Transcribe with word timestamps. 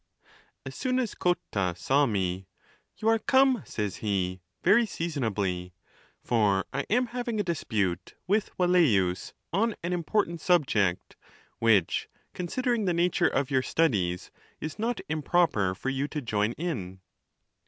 As 0.65 0.73
soon 0.73 0.97
as 0.97 1.13
Cotta 1.13 1.75
saw 1.77 2.07
me, 2.07 2.47
You 2.97 3.07
are 3.07 3.19
come, 3.19 3.61
says 3.67 3.97
he, 3.97 4.41
very 4.63 4.83
seasonably; 4.87 5.75
for 6.23 6.65
I 6.73 6.87
am 6.89 7.05
having 7.05 7.39
a 7.39 7.43
dispute 7.43 8.15
with 8.25 8.49
Velleius 8.57 9.33
on 9.53 9.75
an 9.83 9.93
important 9.93 10.41
subject, 10.41 11.17
which, 11.59 12.09
considering 12.33 12.85
the 12.85 12.95
nature 12.95 13.27
of 13.27 13.51
your 13.51 13.61
studies, 13.61 14.31
is 14.59 14.79
not 14.79 15.01
improper 15.07 15.75
for 15.75 15.89
you 15.89 16.07
to 16.07 16.19
join 16.19 16.53
in. 16.53 17.01